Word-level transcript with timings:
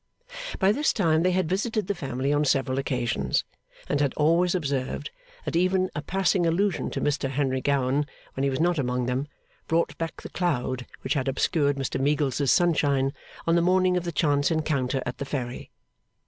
By 0.57 0.71
this 0.71 0.93
time 0.93 1.21
they 1.21 1.29
had 1.29 1.47
visited 1.47 1.85
the 1.85 1.93
family 1.93 2.33
on 2.33 2.43
several 2.43 2.79
occasions, 2.79 3.43
and 3.87 4.01
had 4.01 4.15
always 4.15 4.55
observed 4.55 5.11
that 5.45 5.55
even 5.55 5.91
a 5.95 6.01
passing 6.01 6.47
allusion 6.47 6.89
to 6.89 7.01
Mr 7.01 7.29
Henry 7.29 7.61
Gowan 7.61 8.07
when 8.33 8.43
he 8.43 8.49
was 8.49 8.59
not 8.59 8.79
among 8.79 9.05
them, 9.05 9.27
brought 9.67 9.95
back 9.99 10.23
the 10.23 10.29
cloud 10.29 10.87
which 11.01 11.13
had 11.13 11.27
obscured 11.27 11.75
Mr 11.77 12.01
Meagles's 12.01 12.51
sunshine 12.51 13.13
on 13.45 13.53
the 13.53 13.61
morning 13.61 13.95
of 13.95 14.03
the 14.03 14.11
chance 14.11 14.49
encounter 14.49 15.03
at 15.05 15.19
the 15.19 15.25
Ferry. 15.25 15.69